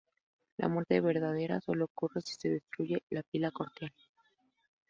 La 0.57 0.67
muerte 0.67 0.99
verdadera 0.99 1.61
solo 1.61 1.85
ocurre 1.85 2.21
si 2.21 2.33
se 2.33 2.49
destruye 2.49 3.03
la 3.11 3.21
"pila 3.21 3.51
cortical". 3.51 3.93